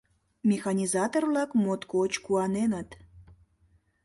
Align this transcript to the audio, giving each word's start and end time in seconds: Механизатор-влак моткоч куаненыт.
Механизатор-влак 0.51 1.49
моткоч 1.63 2.13
куаненыт. 2.25 2.89